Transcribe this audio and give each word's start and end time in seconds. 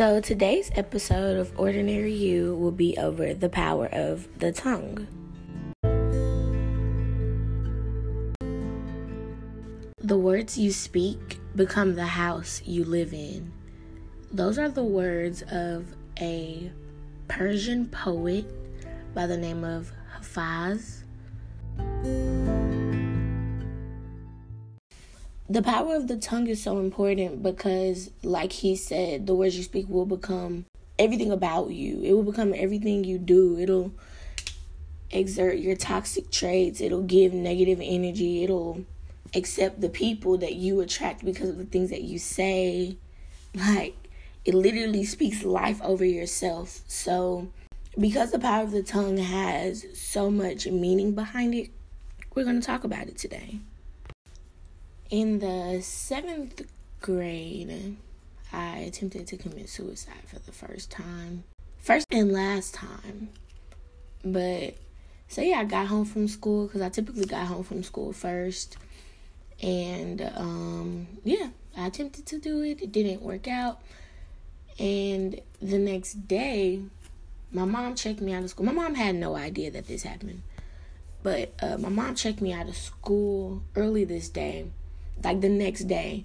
So, 0.00 0.18
today's 0.18 0.70
episode 0.76 1.36
of 1.36 1.52
Ordinary 1.60 2.14
You 2.14 2.56
will 2.56 2.70
be 2.70 2.96
over 2.96 3.34
the 3.34 3.50
power 3.50 3.86
of 3.92 4.26
the 4.38 4.50
tongue. 4.50 5.06
The 9.98 10.16
words 10.16 10.56
you 10.56 10.72
speak 10.72 11.38
become 11.54 11.96
the 11.96 12.06
house 12.06 12.62
you 12.64 12.86
live 12.86 13.12
in. 13.12 13.52
Those 14.32 14.58
are 14.58 14.70
the 14.70 14.82
words 14.82 15.42
of 15.50 15.94
a 16.18 16.72
Persian 17.28 17.86
poet 17.86 18.46
by 19.12 19.26
the 19.26 19.36
name 19.36 19.64
of 19.64 19.92
Hafez. 20.18 21.02
The 25.50 25.62
power 25.62 25.96
of 25.96 26.06
the 26.06 26.16
tongue 26.16 26.46
is 26.46 26.62
so 26.62 26.78
important 26.78 27.42
because, 27.42 28.12
like 28.22 28.52
he 28.52 28.76
said, 28.76 29.26
the 29.26 29.34
words 29.34 29.56
you 29.56 29.64
speak 29.64 29.88
will 29.88 30.06
become 30.06 30.64
everything 30.96 31.32
about 31.32 31.70
you. 31.70 32.00
It 32.04 32.12
will 32.12 32.22
become 32.22 32.54
everything 32.56 33.02
you 33.02 33.18
do. 33.18 33.58
It'll 33.58 33.92
exert 35.10 35.58
your 35.58 35.74
toxic 35.74 36.30
traits. 36.30 36.80
It'll 36.80 37.02
give 37.02 37.32
negative 37.32 37.80
energy. 37.82 38.44
It'll 38.44 38.84
accept 39.34 39.80
the 39.80 39.88
people 39.88 40.38
that 40.38 40.54
you 40.54 40.80
attract 40.82 41.24
because 41.24 41.48
of 41.48 41.58
the 41.58 41.64
things 41.64 41.90
that 41.90 42.02
you 42.02 42.20
say. 42.20 42.96
Like, 43.52 43.96
it 44.44 44.54
literally 44.54 45.02
speaks 45.02 45.42
life 45.42 45.82
over 45.82 46.04
yourself. 46.04 46.82
So, 46.86 47.48
because 47.98 48.30
the 48.30 48.38
power 48.38 48.62
of 48.62 48.70
the 48.70 48.84
tongue 48.84 49.16
has 49.16 49.84
so 49.94 50.30
much 50.30 50.68
meaning 50.68 51.16
behind 51.16 51.56
it, 51.56 51.70
we're 52.36 52.44
going 52.44 52.60
to 52.60 52.64
talk 52.64 52.84
about 52.84 53.08
it 53.08 53.18
today. 53.18 53.58
In 55.10 55.40
the 55.40 55.80
seventh 55.82 56.62
grade, 57.00 57.96
I 58.52 58.76
attempted 58.76 59.26
to 59.26 59.36
commit 59.36 59.68
suicide 59.68 60.22
for 60.24 60.38
the 60.38 60.52
first 60.52 60.88
time. 60.88 61.42
First 61.78 62.06
and 62.12 62.30
last 62.30 62.74
time. 62.74 63.30
But 64.24 64.76
say 65.26 65.52
I 65.52 65.64
got 65.64 65.88
home 65.88 66.04
from 66.04 66.28
school, 66.28 66.66
because 66.66 66.80
I 66.80 66.90
typically 66.90 67.26
got 67.26 67.48
home 67.48 67.64
from 67.64 67.82
school 67.82 68.12
first. 68.12 68.76
And 69.60 70.22
um, 70.36 71.08
yeah, 71.24 71.48
I 71.76 71.88
attempted 71.88 72.26
to 72.26 72.38
do 72.38 72.62
it. 72.62 72.80
It 72.80 72.92
didn't 72.92 73.20
work 73.20 73.48
out. 73.48 73.80
And 74.78 75.40
the 75.60 75.78
next 75.78 76.28
day, 76.28 76.82
my 77.50 77.64
mom 77.64 77.96
checked 77.96 78.20
me 78.20 78.32
out 78.32 78.44
of 78.44 78.50
school. 78.50 78.64
My 78.64 78.72
mom 78.72 78.94
had 78.94 79.16
no 79.16 79.34
idea 79.34 79.72
that 79.72 79.88
this 79.88 80.04
happened. 80.04 80.42
But 81.24 81.52
uh, 81.60 81.78
my 81.78 81.88
mom 81.88 82.14
checked 82.14 82.40
me 82.40 82.52
out 82.52 82.68
of 82.68 82.76
school 82.76 83.64
early 83.74 84.04
this 84.04 84.28
day 84.28 84.70
like 85.22 85.40
the 85.40 85.48
next 85.48 85.84
day, 85.84 86.24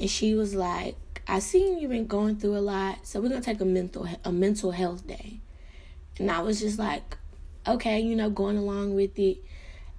and 0.00 0.10
she 0.10 0.34
was 0.34 0.54
like, 0.54 0.96
"I 1.26 1.38
seen 1.38 1.78
you 1.78 1.88
been 1.88 2.06
going 2.06 2.36
through 2.36 2.56
a 2.56 2.60
lot, 2.60 3.06
so 3.06 3.20
we're 3.20 3.28
gonna 3.28 3.40
take 3.40 3.60
a 3.60 3.64
mental 3.64 4.08
a 4.24 4.32
mental 4.32 4.70
health 4.70 5.06
day." 5.06 5.40
And 6.18 6.30
I 6.30 6.40
was 6.40 6.60
just 6.60 6.78
like, 6.78 7.16
"Okay, 7.66 8.00
you 8.00 8.16
know, 8.16 8.30
going 8.30 8.58
along 8.58 8.94
with 8.94 9.18
it." 9.18 9.38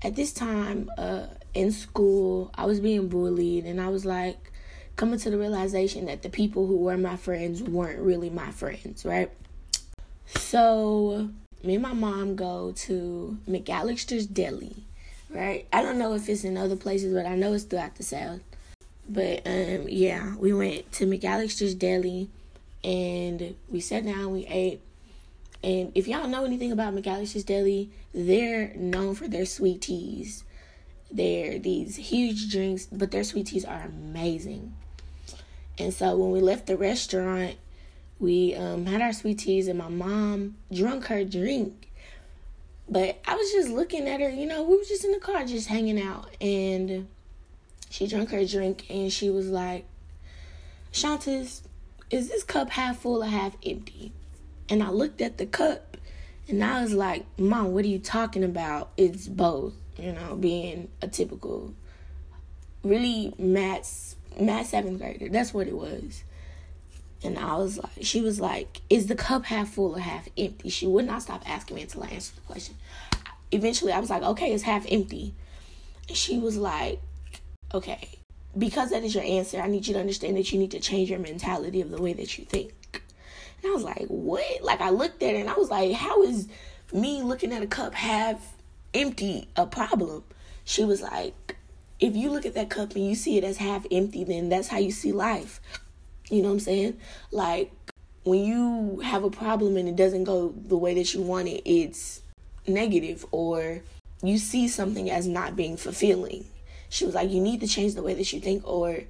At 0.01 0.15
this 0.15 0.31
time, 0.31 0.91
uh, 0.97 1.27
in 1.53 1.71
school, 1.71 2.51
I 2.55 2.65
was 2.65 2.79
being 2.79 3.07
bullied, 3.07 3.65
and 3.65 3.81
I 3.81 3.89
was 3.89 4.05
like, 4.05 4.51
coming 4.97 5.19
to 5.19 5.29
the 5.29 5.37
realization 5.37 6.07
that 6.07 6.23
the 6.23 6.29
people 6.29 6.65
who 6.65 6.77
were 6.77 6.97
my 6.97 7.15
friends 7.15 7.61
weren't 7.61 7.99
really 7.99 8.31
my 8.31 8.51
friends, 8.51 9.05
right? 9.05 9.29
So 10.25 11.29
me 11.63 11.75
and 11.75 11.83
my 11.83 11.93
mom 11.93 12.35
go 12.35 12.73
to 12.75 13.37
McAlister's 13.47 14.25
Deli 14.25 14.83
right? 15.29 15.67
I 15.71 15.81
don't 15.81 15.97
know 15.97 16.13
if 16.13 16.29
it's 16.29 16.43
in 16.43 16.57
other 16.57 16.75
places, 16.75 17.13
but 17.13 17.25
I 17.25 17.35
know 17.35 17.53
it's 17.53 17.63
throughout 17.63 17.95
the 17.95 18.03
South. 18.03 18.41
But 19.09 19.45
um, 19.45 19.87
yeah, 19.87 20.35
we 20.35 20.53
went 20.53 20.91
to 20.93 21.05
McAlister's 21.05 21.75
Deli 21.75 22.29
and 22.83 23.55
we 23.69 23.79
sat 23.79 24.05
down, 24.05 24.31
we 24.31 24.45
ate. 24.47 24.81
And 25.63 25.91
if 25.95 26.07
y'all 26.07 26.27
know 26.27 26.45
anything 26.45 26.71
about 26.71 26.93
McAlister's 26.93 27.43
Deli, 27.43 27.89
they're 28.13 28.73
known 28.75 29.15
for 29.15 29.27
their 29.27 29.45
sweet 29.45 29.81
teas. 29.81 30.43
They're 31.09 31.57
these 31.57 31.95
huge 31.95 32.51
drinks, 32.51 32.85
but 32.85 33.11
their 33.11 33.23
sweet 33.23 33.47
teas 33.47 33.65
are 33.65 33.81
amazing. 33.81 34.73
And 35.79 35.93
so 35.93 36.15
when 36.17 36.31
we 36.31 36.41
left 36.41 36.67
the 36.67 36.77
restaurant, 36.77 37.55
we 38.19 38.55
um, 38.55 38.85
had 38.85 39.01
our 39.01 39.13
sweet 39.13 39.39
teas, 39.39 39.67
and 39.67 39.77
my 39.77 39.89
mom 39.89 40.55
drunk 40.73 41.05
her 41.05 41.23
drink 41.23 41.86
but 42.89 43.19
I 43.27 43.35
was 43.35 43.51
just 43.51 43.69
looking 43.69 44.07
at 44.07 44.21
her, 44.21 44.29
you 44.29 44.45
know, 44.45 44.63
we 44.63 44.77
were 44.77 44.83
just 44.83 45.03
in 45.03 45.11
the 45.11 45.19
car 45.19 45.43
just 45.45 45.67
hanging 45.67 46.01
out 46.01 46.29
and 46.39 47.07
she 47.89 48.07
drank 48.07 48.29
her 48.31 48.45
drink 48.45 48.85
and 48.89 49.11
she 49.11 49.29
was 49.29 49.49
like, 49.49 49.85
Shantis, 50.93 51.61
is 52.09 52.29
this 52.29 52.43
cup 52.43 52.69
half 52.71 52.99
full 52.99 53.23
or 53.23 53.27
half 53.27 53.55
empty? 53.65 54.13
And 54.69 54.81
I 54.81 54.89
looked 54.89 55.21
at 55.21 55.37
the 55.37 55.45
cup 55.45 55.97
and 56.47 56.63
I 56.63 56.81
was 56.81 56.93
like, 56.93 57.25
Mom, 57.37 57.73
what 57.73 57.83
are 57.83 57.89
you 57.89 57.99
talking 57.99 58.43
about? 58.43 58.91
It's 58.95 59.27
both, 59.27 59.73
you 59.97 60.13
know, 60.13 60.35
being 60.35 60.87
a 61.01 61.07
typical, 61.07 61.73
really 62.83 63.33
mad, 63.37 63.85
mad 64.39 64.65
seventh 64.65 64.99
grader. 64.99 65.27
That's 65.27 65.53
what 65.53 65.67
it 65.67 65.75
was. 65.75 66.23
And 67.27 67.37
I 67.37 67.57
was 67.57 67.77
like, 67.77 67.91
she 68.01 68.21
was 68.21 68.39
like, 68.39 68.81
is 68.89 69.07
the 69.07 69.15
cup 69.15 69.43
half 69.45 69.69
full 69.69 69.97
or 69.97 69.99
half 69.99 70.29
empty? 70.37 70.69
She 70.69 70.87
would 70.87 71.05
not 71.05 71.21
stop 71.21 71.47
asking 71.47 71.75
me 71.75 71.81
until 71.81 72.03
I 72.03 72.07
answered 72.07 72.37
the 72.37 72.41
question. 72.41 72.75
Eventually, 73.51 73.91
I 73.91 73.99
was 73.99 74.09
like, 74.09 74.23
okay, 74.23 74.53
it's 74.53 74.63
half 74.63 74.85
empty. 74.89 75.33
And 76.07 76.15
she 76.15 76.39
was 76.39 76.57
like, 76.57 77.01
okay, 77.73 78.07
because 78.57 78.91
that 78.91 79.03
is 79.03 79.13
your 79.13 79.25
answer, 79.25 79.59
I 79.59 79.67
need 79.67 79.87
you 79.87 79.93
to 79.93 79.99
understand 79.99 80.37
that 80.37 80.51
you 80.53 80.57
need 80.59 80.71
to 80.71 80.79
change 80.79 81.09
your 81.09 81.19
mentality 81.19 81.81
of 81.81 81.91
the 81.91 82.01
way 82.01 82.13
that 82.13 82.37
you 82.37 82.45
think. 82.45 82.73
And 83.61 83.71
I 83.71 83.75
was 83.75 83.83
like, 83.83 84.05
what? 84.07 84.63
Like, 84.63 84.79
I 84.79 84.89
looked 84.89 85.21
at 85.21 85.35
it 85.35 85.41
and 85.41 85.49
I 85.49 85.55
was 85.55 85.69
like, 85.69 85.91
how 85.91 86.23
is 86.23 86.47
me 86.93 87.21
looking 87.21 87.51
at 87.51 87.61
a 87.61 87.67
cup 87.67 87.93
half 87.93 88.55
empty 88.93 89.49
a 89.57 89.65
problem? 89.65 90.23
She 90.63 90.85
was 90.85 91.01
like, 91.01 91.57
if 91.99 92.15
you 92.15 92.29
look 92.29 92.45
at 92.45 92.53
that 92.53 92.69
cup 92.69 92.95
and 92.95 93.05
you 93.05 93.15
see 93.15 93.37
it 93.37 93.43
as 93.43 93.57
half 93.57 93.85
empty, 93.91 94.23
then 94.23 94.47
that's 94.47 94.69
how 94.69 94.77
you 94.77 94.91
see 94.91 95.11
life. 95.11 95.59
You 96.29 96.41
know 96.41 96.49
what 96.49 96.55
I'm 96.55 96.59
saying? 96.59 96.97
Like 97.31 97.71
when 98.23 98.43
you 98.43 98.99
have 98.99 99.23
a 99.23 99.29
problem 99.29 99.77
and 99.77 99.87
it 99.87 99.95
doesn't 99.95 100.25
go 100.25 100.53
the 100.67 100.77
way 100.77 100.93
that 100.95 101.13
you 101.13 101.21
want 101.21 101.47
it, 101.47 101.61
it's 101.65 102.21
negative 102.67 103.25
or 103.31 103.81
you 104.21 104.37
see 104.37 104.67
something 104.67 105.09
as 105.09 105.27
not 105.27 105.55
being 105.55 105.77
fulfilling. 105.77 106.45
She 106.89 107.05
was 107.05 107.15
like, 107.15 107.29
you 107.29 107.41
need 107.41 107.61
to 107.61 107.67
change 107.67 107.95
the 107.95 108.03
way 108.03 108.13
that 108.13 108.33
you 108.33 108.39
think 108.39 108.67
or 108.67 109.01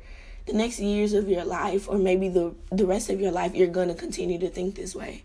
the 0.45 0.53
next 0.53 0.79
years 0.79 1.13
of 1.13 1.27
your 1.27 1.43
life 1.43 1.89
or 1.89 1.97
maybe 1.97 2.29
the 2.29 2.53
the 2.71 2.85
rest 2.85 3.09
of 3.09 3.19
your 3.19 3.31
life 3.31 3.53
you're 3.53 3.67
going 3.67 3.89
to 3.89 3.93
continue 3.93 4.39
to 4.39 4.49
think 4.49 4.75
this 4.75 4.95
way. 4.95 5.23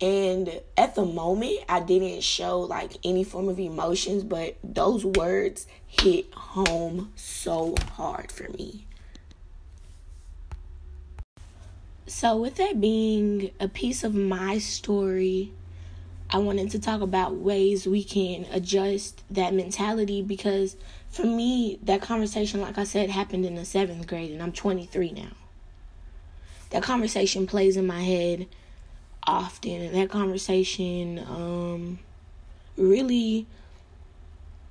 And 0.00 0.60
at 0.76 0.94
the 0.94 1.04
moment, 1.04 1.60
I 1.68 1.80
didn't 1.80 2.22
show 2.22 2.60
like 2.60 2.98
any 3.04 3.24
form 3.24 3.48
of 3.48 3.58
emotions, 3.58 4.24
but 4.24 4.56
those 4.62 5.04
words 5.04 5.66
hit 5.86 6.32
home 6.34 7.12
so 7.16 7.74
hard 7.92 8.30
for 8.32 8.48
me. 8.50 8.86
So, 12.06 12.36
with 12.36 12.56
that 12.56 12.80
being 12.80 13.50
a 13.58 13.66
piece 13.66 14.04
of 14.04 14.14
my 14.14 14.58
story, 14.58 15.52
I 16.28 16.38
wanted 16.38 16.70
to 16.72 16.78
talk 16.78 17.00
about 17.00 17.36
ways 17.36 17.86
we 17.86 18.04
can 18.04 18.44
adjust 18.50 19.22
that 19.30 19.54
mentality 19.54 20.20
because 20.20 20.76
for 21.08 21.24
me, 21.24 21.78
that 21.82 22.02
conversation, 22.02 22.60
like 22.60 22.76
I 22.76 22.84
said, 22.84 23.08
happened 23.08 23.46
in 23.46 23.54
the 23.54 23.64
seventh 23.64 24.06
grade, 24.06 24.32
and 24.32 24.42
I'm 24.42 24.52
23 24.52 25.12
now. 25.12 25.30
That 26.70 26.82
conversation 26.82 27.46
plays 27.46 27.76
in 27.76 27.86
my 27.86 28.02
head 28.02 28.48
often, 29.26 29.80
and 29.80 29.94
that 29.94 30.10
conversation 30.10 31.20
um, 31.20 32.00
really 32.76 33.46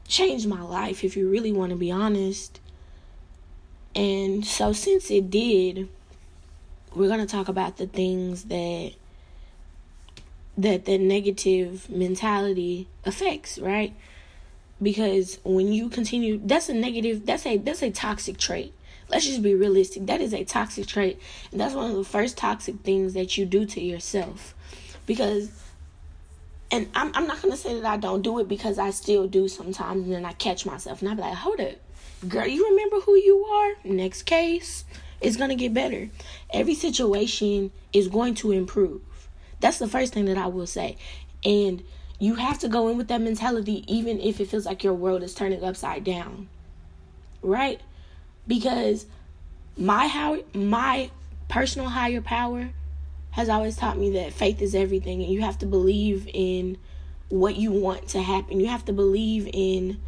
changed 0.07 0.47
my 0.47 0.61
life, 0.61 1.03
if 1.03 1.17
you 1.17 1.29
really 1.29 1.51
want 1.51 1.71
to 1.71 1.77
be 1.77 1.89
honest. 1.89 2.59
And 3.95 4.45
so, 4.45 4.73
since 4.73 5.09
it 5.09 5.31
did, 5.31 5.87
we're 6.95 7.07
going 7.07 7.19
to 7.19 7.25
talk 7.25 7.47
about 7.47 7.77
the 7.77 7.87
things 7.87 8.43
that 8.45 8.93
that 10.55 10.85
the 10.85 10.99
negative 10.99 11.89
mentality 11.89 12.87
affects, 13.05 13.57
right? 13.57 13.93
Because 14.81 15.39
when 15.43 15.73
you 15.73 15.89
continue 15.89 16.39
that's 16.43 16.69
a 16.69 16.73
negative 16.73 17.25
that's 17.25 17.45
a 17.45 17.57
that's 17.57 17.81
a 17.81 17.89
toxic 17.89 18.37
trait. 18.37 18.73
Let's 19.09 19.25
just 19.25 19.41
be 19.41 19.55
realistic. 19.55 20.05
That 20.07 20.21
is 20.21 20.33
a 20.33 20.43
toxic 20.43 20.87
trait. 20.87 21.19
And 21.51 21.59
that's 21.59 21.73
one 21.75 21.91
of 21.91 21.97
the 21.97 22.03
first 22.03 22.37
toxic 22.37 22.79
things 22.81 23.13
that 23.13 23.37
you 23.37 23.45
do 23.45 23.65
to 23.65 23.81
yourself. 23.81 24.53
Because 25.05 25.51
and 26.71 26.89
I'm 26.95 27.11
I'm 27.15 27.27
not 27.27 27.41
gonna 27.41 27.57
say 27.57 27.79
that 27.79 27.85
I 27.85 27.97
don't 27.97 28.21
do 28.21 28.39
it 28.39 28.47
because 28.47 28.77
I 28.77 28.91
still 28.91 29.27
do 29.27 29.47
sometimes 29.47 30.03
and 30.03 30.13
then 30.13 30.25
I 30.25 30.33
catch 30.33 30.65
myself 30.65 31.01
and 31.01 31.09
I 31.09 31.13
be 31.15 31.21
like, 31.21 31.35
hold 31.35 31.59
up, 31.61 31.75
Girl, 32.27 32.47
you 32.47 32.69
remember 32.69 33.01
who 33.01 33.15
you 33.15 33.43
are? 33.43 33.73
Next 33.83 34.23
case 34.23 34.85
it's 35.23 35.37
going 35.37 35.49
to 35.49 35.55
get 35.55 35.73
better. 35.73 36.09
Every 36.51 36.75
situation 36.75 37.71
is 37.93 38.07
going 38.07 38.35
to 38.35 38.51
improve. 38.51 39.01
That's 39.61 39.79
the 39.79 39.87
first 39.87 40.13
thing 40.13 40.25
that 40.25 40.37
I 40.37 40.47
will 40.47 40.67
say. 40.67 40.97
And 41.45 41.83
you 42.19 42.35
have 42.35 42.59
to 42.59 42.67
go 42.67 42.89
in 42.89 42.97
with 42.97 43.07
that 43.07 43.21
mentality 43.21 43.83
even 43.87 44.19
if 44.19 44.39
it 44.39 44.49
feels 44.49 44.65
like 44.65 44.83
your 44.83 44.93
world 44.93 45.23
is 45.23 45.33
turning 45.33 45.63
upside 45.63 46.03
down. 46.03 46.49
Right? 47.41 47.81
Because 48.47 49.05
my 49.77 50.07
how 50.07 50.43
my 50.53 51.09
personal 51.47 51.89
higher 51.89 52.21
power 52.21 52.69
has 53.31 53.49
always 53.49 53.75
taught 53.75 53.97
me 53.97 54.11
that 54.11 54.33
faith 54.33 54.61
is 54.61 54.75
everything 54.75 55.23
and 55.23 55.31
you 55.31 55.41
have 55.41 55.57
to 55.59 55.65
believe 55.65 56.29
in 56.33 56.77
what 57.29 57.55
you 57.55 57.71
want 57.71 58.09
to 58.09 58.21
happen. 58.21 58.59
You 58.59 58.67
have 58.67 58.85
to 58.85 58.93
believe 58.93 59.49
in 59.51 59.99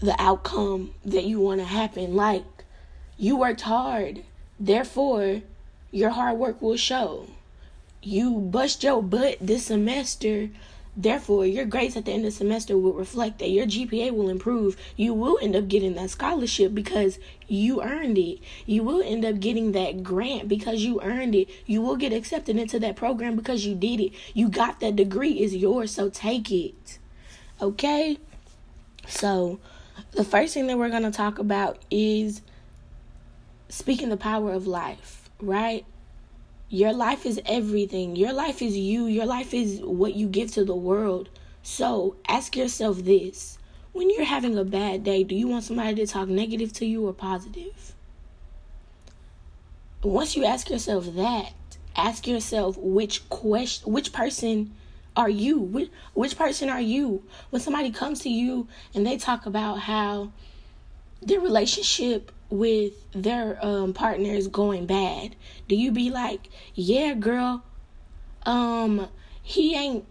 the 0.00 0.14
outcome 0.18 0.92
that 1.04 1.24
you 1.24 1.40
want 1.40 1.60
to 1.60 1.66
happen. 1.66 2.14
Like, 2.14 2.44
you 3.16 3.36
worked 3.36 3.62
hard, 3.62 4.24
therefore, 4.58 5.42
your 5.90 6.10
hard 6.10 6.38
work 6.38 6.60
will 6.60 6.76
show. 6.76 7.28
You 8.02 8.38
bust 8.38 8.82
your 8.82 9.02
butt 9.02 9.38
this 9.40 9.66
semester 9.66 10.50
Therefore, 10.98 11.44
your 11.44 11.66
grades 11.66 11.94
at 11.94 12.06
the 12.06 12.12
end 12.12 12.24
of 12.24 12.32
the 12.32 12.38
semester 12.38 12.78
will 12.78 12.94
reflect 12.94 13.38
that 13.40 13.50
your 13.50 13.66
GPA 13.66 14.12
will 14.12 14.30
improve. 14.30 14.78
You 14.96 15.12
will 15.12 15.38
end 15.42 15.54
up 15.54 15.68
getting 15.68 15.94
that 15.94 16.08
scholarship 16.08 16.74
because 16.74 17.18
you 17.46 17.82
earned 17.82 18.16
it. 18.16 18.38
You 18.64 18.82
will 18.82 19.02
end 19.02 19.22
up 19.22 19.38
getting 19.38 19.72
that 19.72 20.02
grant 20.02 20.48
because 20.48 20.84
you 20.84 21.02
earned 21.02 21.34
it. 21.34 21.50
You 21.66 21.82
will 21.82 21.96
get 21.96 22.14
accepted 22.14 22.56
into 22.56 22.80
that 22.80 22.96
program 22.96 23.36
because 23.36 23.66
you 23.66 23.74
did 23.74 24.00
it. 24.00 24.12
You 24.32 24.48
got 24.48 24.80
that 24.80 24.96
degree 24.96 25.38
is 25.38 25.54
yours, 25.54 25.90
so 25.90 26.08
take 26.08 26.50
it. 26.50 26.98
Okay? 27.60 28.16
So, 29.06 29.60
the 30.12 30.24
first 30.24 30.54
thing 30.54 30.66
that 30.68 30.78
we're 30.78 30.88
going 30.88 31.02
to 31.02 31.10
talk 31.10 31.38
about 31.38 31.78
is 31.90 32.40
speaking 33.68 34.08
the 34.08 34.16
power 34.16 34.52
of 34.52 34.66
life, 34.66 35.30
right? 35.40 35.84
Your 36.68 36.92
life 36.92 37.26
is 37.26 37.40
everything. 37.46 38.16
Your 38.16 38.32
life 38.32 38.60
is 38.60 38.76
you. 38.76 39.06
Your 39.06 39.26
life 39.26 39.54
is 39.54 39.80
what 39.80 40.14
you 40.14 40.28
give 40.28 40.52
to 40.52 40.64
the 40.64 40.74
world. 40.74 41.28
So 41.62 42.16
ask 42.28 42.56
yourself 42.56 43.04
this 43.04 43.58
when 43.96 44.10
you're 44.10 44.24
having 44.24 44.58
a 44.58 44.64
bad 44.64 45.04
day, 45.04 45.24
do 45.24 45.34
you 45.34 45.48
want 45.48 45.64
somebody 45.64 45.94
to 45.94 46.06
talk 46.06 46.28
negative 46.28 46.70
to 46.74 46.84
you 46.84 47.06
or 47.08 47.14
positive? 47.14 47.94
Once 50.02 50.36
you 50.36 50.44
ask 50.44 50.68
yourself 50.68 51.14
that, 51.14 51.54
ask 51.96 52.26
yourself 52.26 52.76
which 52.76 53.26
question, 53.30 53.90
which 53.90 54.12
person 54.12 54.74
are 55.16 55.30
you? 55.30 55.58
Which, 55.58 55.90
which 56.12 56.36
person 56.36 56.68
are 56.68 56.80
you? 56.80 57.24
When 57.48 57.62
somebody 57.62 57.90
comes 57.90 58.20
to 58.20 58.28
you 58.28 58.68
and 58.94 59.06
they 59.06 59.16
talk 59.16 59.46
about 59.46 59.80
how 59.80 60.30
their 61.22 61.40
relationship 61.40 62.32
with 62.48 62.92
their 63.12 63.58
um 63.64 63.92
partners 63.92 64.48
going 64.48 64.86
bad. 64.86 65.34
Do 65.68 65.76
you 65.76 65.90
be 65.90 66.10
like 66.10 66.48
yeah 66.74 67.14
girl 67.14 67.62
um 68.44 69.08
he 69.42 69.74
ain't 69.74 70.04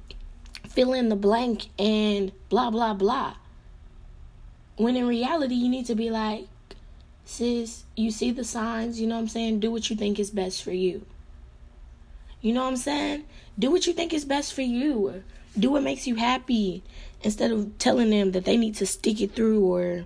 fill 0.70 0.94
in 0.94 1.10
the 1.10 1.16
blank 1.16 1.70
and 1.80 2.32
blah 2.50 2.70
blah 2.70 2.94
blah. 2.94 3.36
When 4.78 4.96
in 4.96 5.08
reality 5.08 5.56
you 5.56 5.70
need 5.70 5.86
to 5.86 5.96
be 5.96 6.10
like 6.10 6.48
sis 7.24 7.86
you 7.96 8.12
see 8.12 8.32
the 8.32 8.44
signs 8.44 9.00
you 9.00 9.08
know 9.08 9.16
what 9.16 9.22
i'm 9.22 9.28
saying? 9.28 9.60
Do 9.60 9.72
what 9.72 9.90
you 9.90 9.96
think 9.96 10.20
is 10.20 10.32
best 10.32 10.64
for 10.64 10.72
you. 10.72 11.06
You 12.42 12.54
know 12.54 12.64
what 12.64 12.70
i'm 12.70 12.78
saying? 12.78 13.24
Do 13.58 13.72
what 13.72 13.88
you 13.88 13.94
think 13.94 14.14
is 14.14 14.26
best 14.26 14.54
for 14.54 14.62
you. 14.62 15.24
Do 15.58 15.72
what 15.72 15.84
makes 15.84 16.06
you 16.06 16.16
happy 16.16 16.84
instead 17.24 17.52
of 17.52 17.78
telling 17.78 18.10
them 18.10 18.34
that 18.34 18.44
they 18.44 18.58
need 18.58 18.76
to 18.76 18.86
stick 18.86 19.22
it 19.22 19.32
through 19.32 19.66
or 19.66 20.06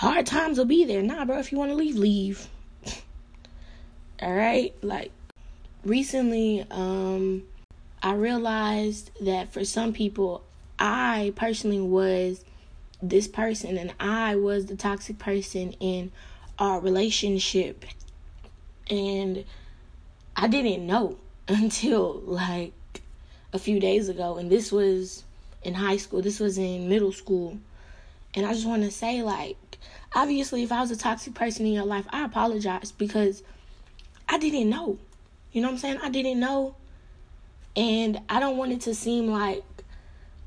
hard 0.00 0.24
times 0.24 0.56
will 0.56 0.64
be 0.64 0.86
there. 0.86 1.02
Nah, 1.02 1.26
bro, 1.26 1.38
if 1.38 1.52
you 1.52 1.58
want 1.58 1.70
to 1.72 1.74
leave, 1.74 1.96
leave. 1.96 2.48
All 4.22 4.34
right? 4.34 4.74
Like 4.80 5.12
recently 5.84 6.64
um 6.70 7.42
I 8.02 8.14
realized 8.14 9.10
that 9.20 9.52
for 9.52 9.62
some 9.62 9.92
people 9.92 10.42
I 10.78 11.34
personally 11.36 11.82
was 11.82 12.42
this 13.02 13.28
person 13.28 13.76
and 13.76 13.92
I 14.00 14.36
was 14.36 14.64
the 14.66 14.74
toxic 14.74 15.18
person 15.18 15.72
in 15.80 16.12
our 16.58 16.80
relationship. 16.80 17.84
And 18.88 19.44
I 20.34 20.48
didn't 20.48 20.86
know 20.86 21.18
until 21.48 22.22
like 22.24 22.72
a 23.52 23.58
few 23.58 23.78
days 23.78 24.08
ago 24.08 24.38
and 24.38 24.50
this 24.50 24.72
was 24.72 25.24
in 25.62 25.74
high 25.74 25.98
school. 25.98 26.22
This 26.22 26.40
was 26.40 26.56
in 26.56 26.88
middle 26.88 27.12
school. 27.12 27.58
And 28.32 28.46
I 28.46 28.54
just 28.54 28.66
want 28.66 28.82
to 28.84 28.90
say 28.90 29.22
like 29.22 29.58
obviously 30.14 30.62
if 30.62 30.72
I 30.72 30.80
was 30.80 30.90
a 30.90 30.96
toxic 30.96 31.34
person 31.34 31.66
in 31.66 31.72
your 31.72 31.84
life, 31.84 32.06
I 32.10 32.24
apologize 32.24 32.92
because 32.92 33.42
I 34.28 34.38
didn't 34.38 34.68
know. 34.68 34.98
You 35.52 35.62
know 35.62 35.68
what 35.68 35.74
I'm 35.74 35.78
saying? 35.78 35.98
I 36.02 36.10
didn't 36.10 36.40
know. 36.40 36.76
And 37.76 38.20
I 38.28 38.40
don't 38.40 38.56
want 38.56 38.72
it 38.72 38.80
to 38.82 38.94
seem 38.94 39.28
like 39.28 39.64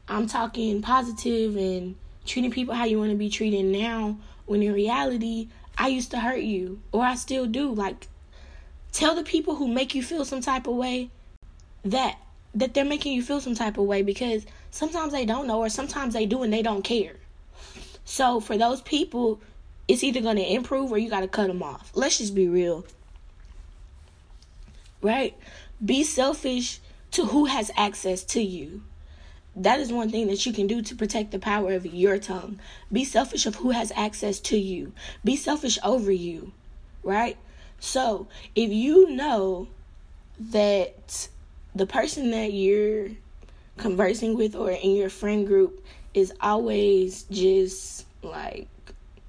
I'm 0.07 0.27
talking 0.27 0.81
positive 0.81 1.55
and 1.55 1.95
treating 2.25 2.51
people 2.51 2.73
how 2.73 2.85
you 2.85 2.99
want 2.99 3.11
to 3.11 3.17
be 3.17 3.29
treated 3.29 3.65
now 3.65 4.17
when 4.45 4.61
in 4.61 4.73
reality 4.73 5.49
I 5.77 5.87
used 5.87 6.11
to 6.11 6.19
hurt 6.19 6.41
you 6.41 6.81
or 6.91 7.03
I 7.03 7.15
still 7.15 7.45
do. 7.45 7.73
Like 7.73 8.07
tell 8.91 9.15
the 9.15 9.23
people 9.23 9.55
who 9.55 9.67
make 9.67 9.95
you 9.95 10.03
feel 10.03 10.25
some 10.25 10.41
type 10.41 10.67
of 10.67 10.75
way 10.75 11.09
that 11.83 12.17
that 12.55 12.73
they're 12.73 12.85
making 12.85 13.13
you 13.13 13.23
feel 13.23 13.41
some 13.41 13.55
type 13.55 13.77
of 13.77 13.85
way 13.85 14.03
because 14.03 14.45
sometimes 14.69 15.11
they 15.11 15.25
don't 15.25 15.47
know 15.47 15.59
or 15.59 15.69
sometimes 15.69 16.13
they 16.13 16.25
do 16.25 16.43
and 16.43 16.53
they 16.53 16.61
don't 16.61 16.83
care. 16.83 17.15
So 18.05 18.39
for 18.39 18.57
those 18.57 18.81
people 18.81 19.41
it's 19.87 20.03
either 20.03 20.21
going 20.21 20.37
to 20.37 20.53
improve 20.53 20.91
or 20.91 20.97
you 20.97 21.09
got 21.09 21.21
to 21.21 21.27
cut 21.27 21.47
them 21.47 21.63
off. 21.63 21.91
Let's 21.93 22.17
just 22.17 22.35
be 22.35 22.47
real. 22.47 22.85
Right? 25.01 25.37
Be 25.83 26.03
selfish 26.03 26.79
to 27.11 27.25
who 27.25 27.45
has 27.45 27.69
access 27.75 28.23
to 28.23 28.41
you. 28.41 28.83
That 29.55 29.79
is 29.79 29.91
one 29.91 30.09
thing 30.09 30.27
that 30.27 30.45
you 30.45 30.53
can 30.53 30.65
do 30.65 30.81
to 30.81 30.95
protect 30.95 31.31
the 31.31 31.39
power 31.39 31.73
of 31.73 31.85
your 31.85 32.17
tongue. 32.17 32.59
Be 32.91 33.03
selfish 33.03 33.45
of 33.45 33.55
who 33.55 33.69
has 33.71 33.91
access 33.95 34.39
to 34.41 34.57
you. 34.57 34.93
Be 35.23 35.35
selfish 35.35 35.77
over 35.83 36.11
you. 36.11 36.53
Right? 37.03 37.37
So, 37.79 38.27
if 38.55 38.71
you 38.71 39.09
know 39.09 39.67
that 40.39 41.27
the 41.75 41.85
person 41.85 42.31
that 42.31 42.53
you're 42.53 43.09
conversing 43.77 44.37
with 44.37 44.55
or 44.55 44.71
in 44.71 44.95
your 44.95 45.09
friend 45.09 45.45
group 45.45 45.85
is 46.13 46.33
always 46.39 47.23
just 47.23 48.05
like 48.21 48.67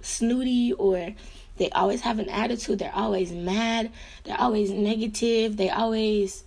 snooty 0.04 0.72
or 0.72 1.14
they 1.56 1.70
always 1.70 2.00
have 2.02 2.18
an 2.18 2.28
attitude. 2.28 2.78
They're 2.78 2.94
always 2.94 3.32
mad. 3.32 3.90
They're 4.24 4.40
always 4.40 4.70
negative. 4.70 5.56
They 5.56 5.70
always 5.70 6.44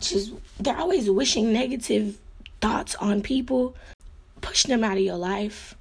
just, 0.00 0.32
they're 0.60 0.76
always 0.76 1.10
wishing 1.10 1.52
negative 1.52 2.18
thoughts 2.60 2.94
on 2.96 3.22
people. 3.22 3.74
Push 4.40 4.64
them 4.64 4.84
out 4.84 4.96
of 4.96 5.02
your 5.02 5.16
life 5.16 5.74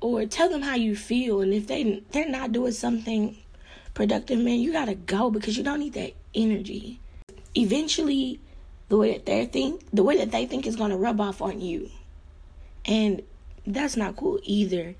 or 0.00 0.26
tell 0.26 0.48
them 0.48 0.62
how 0.62 0.74
you 0.74 0.94
feel. 0.94 1.40
And 1.40 1.54
if 1.54 1.66
they, 1.66 2.02
they're 2.12 2.28
not 2.28 2.52
doing 2.52 2.72
something 2.72 3.36
productive, 3.94 4.38
man, 4.38 4.60
you 4.60 4.72
gotta 4.72 4.94
go 4.94 5.30
because 5.30 5.56
you 5.56 5.64
don't 5.64 5.80
need 5.80 5.94
that 5.94 6.12
energy. 6.34 7.00
Eventually, 7.54 8.40
the 8.88 8.96
way 8.96 9.12
that 9.14 9.26
they 9.26 9.46
think, 9.46 9.84
the 9.92 10.02
way 10.02 10.18
that 10.18 10.30
they 10.30 10.46
think 10.46 10.66
is 10.66 10.76
gonna 10.76 10.96
rub 10.96 11.20
off 11.20 11.40
on 11.40 11.60
you. 11.60 11.90
And 12.84 13.22
that's 13.66 13.96
not 13.96 14.16
cool 14.16 14.38
either. 14.44 14.94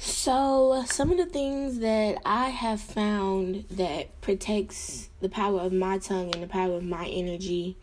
So, 0.00 0.84
some 0.86 1.10
of 1.10 1.18
the 1.18 1.26
things 1.26 1.80
that 1.80 2.18
I 2.24 2.50
have 2.50 2.80
found 2.80 3.64
that 3.68 4.20
protects 4.20 5.08
the 5.20 5.28
power 5.28 5.60
of 5.60 5.72
my 5.72 5.98
tongue 5.98 6.30
and 6.32 6.40
the 6.40 6.46
power 6.46 6.76
of 6.76 6.84
my 6.84 7.06
energy 7.06 7.76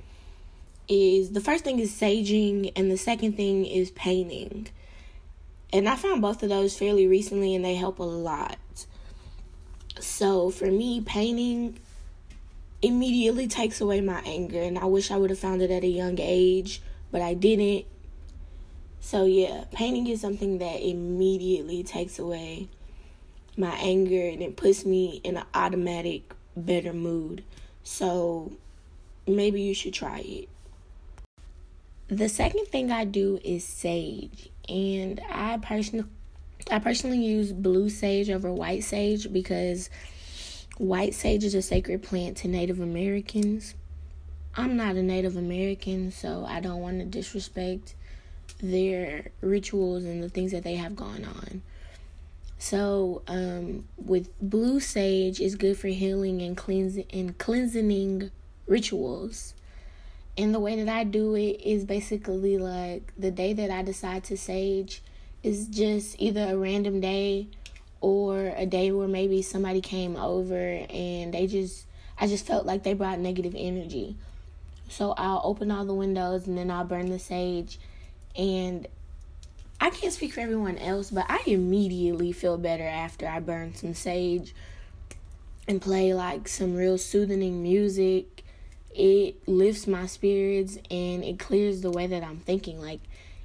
is 0.87 1.31
the 1.31 1.41
first 1.41 1.65
thing 1.65 1.77
is 1.77 1.91
saging, 1.91 2.71
and 2.73 2.89
the 2.89 2.97
second 2.97 3.35
thing 3.35 3.65
is 3.65 3.91
painting. 3.91 4.69
And 5.73 5.89
I 5.89 5.97
found 5.97 6.21
both 6.21 6.41
of 6.41 6.47
those 6.47 6.77
fairly 6.77 7.05
recently, 7.05 7.53
and 7.53 7.65
they 7.65 7.75
help 7.75 7.99
a 7.99 8.03
lot. 8.03 8.59
So, 9.99 10.51
for 10.51 10.67
me, 10.71 11.01
painting 11.01 11.79
immediately 12.81 13.49
takes 13.49 13.81
away 13.81 13.99
my 13.99 14.21
anger, 14.25 14.61
and 14.61 14.79
I 14.79 14.85
wish 14.85 15.11
I 15.11 15.17
would 15.17 15.31
have 15.31 15.39
found 15.39 15.61
it 15.61 15.69
at 15.69 15.83
a 15.83 15.87
young 15.87 16.17
age, 16.21 16.81
but 17.11 17.21
I 17.21 17.33
didn't. 17.33 17.87
So, 19.05 19.25
yeah, 19.25 19.65
painting 19.71 20.07
is 20.07 20.19
something 20.19 20.57
that 20.57 20.81
immediately 20.81 21.83
takes 21.83 22.17
away 22.17 22.69
my 23.55 23.75
anger 23.75 24.29
and 24.29 24.41
it 24.41 24.57
puts 24.57 24.83
me 24.83 25.21
in 25.23 25.37
an 25.37 25.45
automatic 25.53 26.33
better 26.57 26.91
mood. 26.91 27.43
So, 27.83 28.53
maybe 29.27 29.61
you 29.61 29.75
should 29.75 29.93
try 29.93 30.21
it. 30.21 30.49
The 32.07 32.27
second 32.27 32.65
thing 32.69 32.91
I 32.91 33.05
do 33.05 33.39
is 33.43 33.63
sage, 33.63 34.49
and 34.67 35.21
I 35.29 35.59
personally 35.59 36.09
I 36.71 36.79
personally 36.79 37.23
use 37.23 37.53
blue 37.53 37.89
sage 37.89 38.31
over 38.31 38.51
white 38.51 38.83
sage 38.83 39.31
because 39.31 39.91
white 40.79 41.13
sage 41.13 41.43
is 41.43 41.53
a 41.53 41.61
sacred 41.61 42.01
plant 42.01 42.37
to 42.37 42.47
Native 42.47 42.79
Americans. 42.79 43.75
I'm 44.55 44.75
not 44.75 44.95
a 44.95 45.03
Native 45.03 45.37
American, 45.37 46.11
so 46.11 46.43
I 46.43 46.59
don't 46.59 46.81
want 46.81 46.97
to 47.01 47.05
disrespect 47.05 47.93
their 48.59 49.31
rituals 49.41 50.03
and 50.03 50.23
the 50.23 50.29
things 50.29 50.51
that 50.51 50.63
they 50.63 50.75
have 50.75 50.95
gone 50.95 51.25
on. 51.25 51.61
So, 52.57 53.21
um, 53.27 53.85
with 53.97 54.29
blue 54.41 54.79
sage 54.79 55.39
is 55.39 55.55
good 55.55 55.77
for 55.77 55.87
healing 55.87 56.41
and 56.41 56.55
cleansing 56.55 57.05
and 57.11 57.37
cleansing 57.37 58.31
rituals. 58.65 59.53
And 60.37 60.53
the 60.53 60.59
way 60.59 60.81
that 60.81 60.93
I 60.93 61.03
do 61.03 61.35
it 61.35 61.61
is 61.61 61.85
basically 61.85 62.57
like 62.57 63.13
the 63.17 63.31
day 63.31 63.53
that 63.53 63.69
I 63.71 63.83
decide 63.83 64.23
to 64.25 64.37
sage 64.37 65.01
is 65.43 65.67
just 65.67 66.19
either 66.19 66.47
a 66.49 66.57
random 66.57 66.99
day 66.99 67.47
or 68.01 68.53
a 68.57 68.65
day 68.65 68.91
where 68.91 69.07
maybe 69.07 69.41
somebody 69.41 69.81
came 69.81 70.15
over 70.15 70.85
and 70.89 71.33
they 71.33 71.47
just 71.47 71.85
I 72.17 72.27
just 72.27 72.45
felt 72.45 72.65
like 72.65 72.83
they 72.83 72.93
brought 72.93 73.19
negative 73.19 73.55
energy. 73.57 74.15
So 74.89 75.13
I'll 75.17 75.41
open 75.43 75.71
all 75.71 75.85
the 75.85 75.93
windows 75.93 76.47
and 76.47 76.57
then 76.57 76.71
I'll 76.71 76.85
burn 76.85 77.09
the 77.09 77.19
sage. 77.19 77.79
And 78.37 78.87
I 79.79 79.89
can't 79.89 80.13
speak 80.13 80.33
for 80.33 80.41
everyone 80.41 80.77
else, 80.77 81.11
but 81.11 81.25
I 81.29 81.41
immediately 81.45 82.31
feel 82.31 82.57
better 82.57 82.83
after 82.83 83.27
I 83.27 83.39
burn 83.39 83.75
some 83.75 83.93
sage 83.93 84.55
and 85.67 85.81
play 85.81 86.13
like 86.13 86.47
some 86.47 86.75
real 86.75 86.97
soothing 86.97 87.61
music. 87.61 88.43
It 88.93 89.47
lifts 89.47 89.87
my 89.87 90.05
spirits 90.05 90.77
and 90.89 91.23
it 91.23 91.39
clears 91.39 91.81
the 91.81 91.91
way 91.91 92.07
that 92.07 92.23
I'm 92.23 92.39
thinking. 92.39 92.81
Like, 92.81 93.01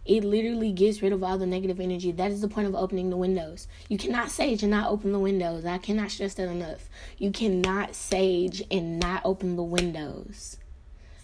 it 0.07 0.25
literally 0.25 0.73
gets 0.73 1.03
rid 1.03 1.13
of 1.13 1.23
all 1.23 1.39
the 1.39 1.47
negative 1.47 1.79
energy. 1.79 2.11
That 2.11 2.31
is 2.31 2.41
the 2.41 2.49
point 2.49 2.67
of 2.67 2.75
opening 2.75 3.11
the 3.11 3.17
windows. 3.17 3.69
You 3.89 3.99
cannot 3.99 4.31
sage 4.31 4.63
and 4.63 4.71
not 4.71 4.91
open 4.91 5.13
the 5.13 5.19
windows. 5.19 5.65
I 5.65 5.79
cannot 5.79 6.11
stress 6.11 6.35
that 6.35 6.49
enough. 6.49 6.89
You 7.19 7.31
cannot 7.31 7.95
sage 7.95 8.63
and 8.71 8.99
not 8.99 9.23
open 9.25 9.57
the 9.57 9.63
windows. 9.63 10.57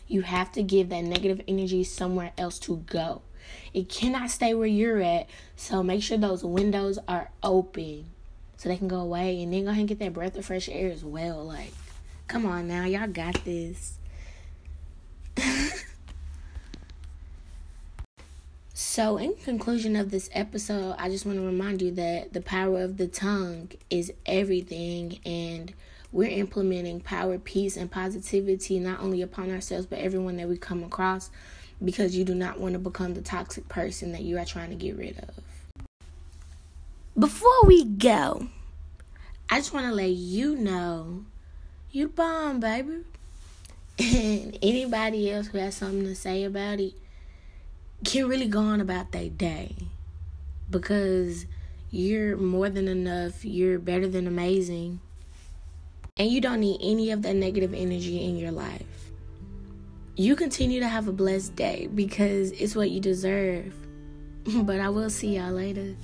You 0.09 0.23
have 0.23 0.53
to 0.53 0.63
give 0.63 0.89
that 0.91 1.03
negative 1.03 1.41
energy 1.49 1.85
somewhere 1.85 2.33
else 2.37 2.59
to 2.61 2.77
go. 2.77 3.23
It 3.75 3.89
cannot 3.89 4.31
stay 4.31 4.55
where 4.55 4.67
you're 4.67 5.01
at. 5.01 5.29
So 5.57 5.83
make 5.83 6.03
sure 6.03 6.19
those 6.19 6.45
windows 6.45 6.99
are 7.09 7.31
open 7.43 8.07
so 8.57 8.69
they 8.69 8.77
can 8.77 8.89
go 8.89 9.01
away 9.01 9.43
and 9.43 9.53
then 9.53 9.65
go 9.65 9.71
ahead 9.71 9.81
and 9.81 9.89
get 9.89 9.99
that 9.99 10.13
breath 10.13 10.37
of 10.37 10.45
fresh 10.47 10.69
air 10.69 10.91
as 10.91 11.05
well. 11.05 11.45
Like, 11.45 11.73
come 12.27 12.47
on 12.47 12.69
now, 12.69 12.85
y'all 12.85 13.07
got 13.07 13.45
this. 13.45 13.99
so, 18.75 19.19
in 19.19 19.35
conclusion 19.35 19.95
of 19.97 20.11
this 20.11 20.31
episode, 20.33 20.97
I 20.99 21.11
just 21.11 21.27
want 21.27 21.39
to 21.39 21.45
remind 21.45 21.83
you 21.83 21.91
that 21.93 22.33
the 22.33 22.41
power 22.41 22.81
of 22.81 22.97
the 22.97 23.07
tongue 23.07 23.71
is 23.91 24.13
everything 24.25 25.19
and 25.27 25.75
we're 26.13 26.31
implementing 26.31 27.01
power, 27.01 27.39
peace, 27.39 27.77
and 27.77 27.91
positivity 27.91 28.79
not 28.79 29.01
only 29.01 29.21
upon 29.21 29.51
ourselves 29.51 29.87
but 29.87 29.99
everyone 29.99 30.37
that 30.37 30.49
we 30.49 30.57
come 30.57 30.83
across 30.83 31.31
because 31.85 32.17
you 32.17 32.25
do 32.25 32.35
not 32.35 32.59
want 32.59 32.73
to 32.73 32.79
become 32.79 33.15
the 33.15 33.21
toxic 33.21 33.69
person 33.69 34.13
that 34.13 34.23
you 34.23 34.39
are 34.39 34.45
trying 34.45 34.71
to 34.71 34.77
get 34.77 34.97
rid 34.97 35.19
of. 35.19 35.31
Before 37.19 37.65
we 37.65 37.85
go, 37.85 38.49
I 39.49 39.59
just 39.59 39.73
want 39.73 39.87
to 39.87 39.93
let 39.93 40.11
you 40.11 40.57
know 40.57 41.25
you 41.91 42.09
bomb, 42.09 42.61
baby. 42.61 43.05
And 43.99 44.59
anybody 44.61 45.33
else 45.33 45.47
who 45.47 45.57
has 45.57 45.75
something 45.75 46.05
to 46.05 46.15
say 46.15 46.45
about 46.45 46.81
it 46.81 46.93
can 48.05 48.29
really 48.29 48.49
go 48.49 48.61
on 48.61 48.83
about 48.83 49.13
their 49.13 49.31
day 49.31 49.75
because 50.69 51.47
you're 51.91 52.37
more 52.37 52.69
than 52.69 52.89
enough. 52.89 53.45
You're 53.45 53.79
better 53.79 54.07
than 54.07 54.27
amazing. 54.27 55.01
And 56.19 56.31
you 56.31 56.41
don't 56.41 56.61
need 56.61 56.79
any 56.83 57.11
of 57.11 57.23
that 57.23 57.37
negative 57.37 57.73
energy 57.73 58.23
in 58.23 58.37
your 58.37 58.51
life. 58.51 58.96
You 60.19 60.35
continue 60.35 60.81
to 60.81 60.89
have 60.89 61.09
a 61.09 61.13
blessed 61.13 61.57
day 61.57 61.91
because 61.95 62.51
it's 62.53 62.75
what 62.75 62.91
you 62.91 63.01
deserve. 63.01 63.75
But 64.63 64.81
I 64.81 64.89
will 64.89 65.11
see 65.11 65.37
y'all 65.37 65.53
later. 65.53 65.97